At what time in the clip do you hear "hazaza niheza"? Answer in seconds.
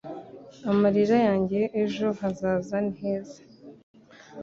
2.19-3.41